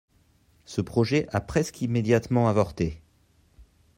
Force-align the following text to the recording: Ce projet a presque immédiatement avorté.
Ce 0.65 0.81
projet 0.81 1.27
a 1.31 1.39
presque 1.41 1.83
immédiatement 1.83 2.49
avorté. 2.49 3.03